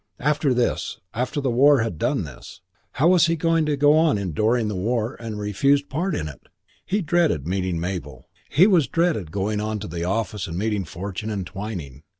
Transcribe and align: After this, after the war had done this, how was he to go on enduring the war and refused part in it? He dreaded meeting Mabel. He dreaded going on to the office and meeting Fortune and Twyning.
After 0.17 0.51
this, 0.51 0.97
after 1.13 1.39
the 1.39 1.51
war 1.51 1.81
had 1.81 1.99
done 1.99 2.23
this, 2.23 2.61
how 2.93 3.09
was 3.09 3.27
he 3.27 3.37
to 3.37 3.77
go 3.77 3.95
on 3.95 4.17
enduring 4.17 4.67
the 4.67 4.75
war 4.75 5.13
and 5.19 5.37
refused 5.37 5.89
part 5.89 6.15
in 6.15 6.27
it? 6.27 6.41
He 6.87 7.03
dreaded 7.03 7.45
meeting 7.45 7.79
Mabel. 7.79 8.27
He 8.49 8.65
dreaded 8.65 9.29
going 9.31 9.61
on 9.61 9.77
to 9.77 9.87
the 9.87 10.03
office 10.03 10.47
and 10.47 10.57
meeting 10.57 10.85
Fortune 10.85 11.29
and 11.29 11.45
Twyning. 11.45 12.01